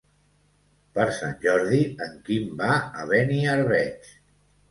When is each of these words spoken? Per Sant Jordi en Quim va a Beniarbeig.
Per 0.99 1.05
Sant 1.17 1.35
Jordi 1.43 1.81
en 2.07 2.15
Quim 2.29 2.49
va 2.61 2.71
a 3.03 3.07
Beniarbeig. 3.13 4.09